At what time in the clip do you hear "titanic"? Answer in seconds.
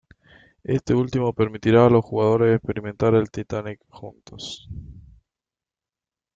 3.29-3.81